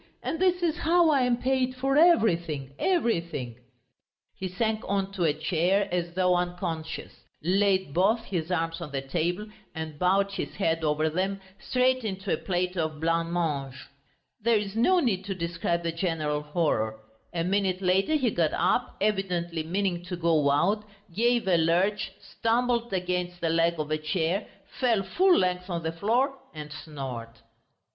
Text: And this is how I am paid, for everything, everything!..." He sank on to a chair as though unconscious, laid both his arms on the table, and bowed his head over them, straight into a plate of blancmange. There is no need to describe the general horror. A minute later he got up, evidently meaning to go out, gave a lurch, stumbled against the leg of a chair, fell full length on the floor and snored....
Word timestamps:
And 0.23 0.39
this 0.39 0.63
is 0.63 0.77
how 0.79 1.11
I 1.11 1.21
am 1.21 1.37
paid, 1.37 1.75
for 1.75 1.95
everything, 1.95 2.71
everything!..." 2.79 3.57
He 4.35 4.47
sank 4.47 4.81
on 4.87 5.11
to 5.11 5.25
a 5.25 5.31
chair 5.35 5.87
as 5.91 6.15
though 6.15 6.33
unconscious, 6.35 7.17
laid 7.43 7.93
both 7.93 8.23
his 8.25 8.49
arms 8.51 8.81
on 8.81 8.89
the 8.91 9.03
table, 9.03 9.45
and 9.75 9.99
bowed 9.99 10.31
his 10.31 10.55
head 10.55 10.83
over 10.83 11.07
them, 11.07 11.39
straight 11.59 12.03
into 12.03 12.33
a 12.33 12.37
plate 12.37 12.75
of 12.75 12.99
blancmange. 12.99 13.75
There 14.41 14.57
is 14.57 14.75
no 14.75 14.99
need 14.99 15.23
to 15.25 15.35
describe 15.35 15.83
the 15.83 15.91
general 15.91 16.41
horror. 16.41 16.99
A 17.31 17.43
minute 17.43 17.79
later 17.83 18.15
he 18.15 18.31
got 18.31 18.53
up, 18.53 18.97
evidently 19.01 19.61
meaning 19.61 20.03
to 20.05 20.15
go 20.17 20.49
out, 20.49 20.83
gave 21.13 21.47
a 21.47 21.57
lurch, 21.57 22.11
stumbled 22.19 22.91
against 22.91 23.39
the 23.39 23.49
leg 23.49 23.75
of 23.79 23.91
a 23.91 23.99
chair, 23.99 24.47
fell 24.79 25.03
full 25.03 25.37
length 25.37 25.69
on 25.69 25.83
the 25.83 25.91
floor 25.91 26.39
and 26.55 26.73
snored.... 26.73 27.29